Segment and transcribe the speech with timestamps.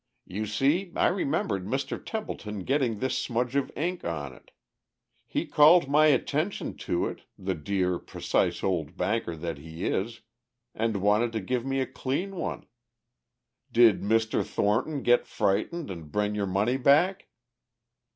[0.25, 2.03] "You see I remembered Mr.
[2.03, 4.49] Templeton getting this smudge of ink on it.
[5.27, 10.21] He called my attention to it, the dear, precise old banker that he is,
[10.73, 12.65] and wanted to give me a clean one.
[13.71, 14.43] Did Mr.
[14.43, 17.27] Thornton get frightened and bring your money back?"